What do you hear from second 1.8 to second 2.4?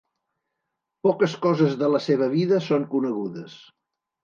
de la seva